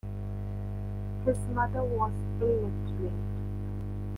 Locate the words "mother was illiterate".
1.53-3.13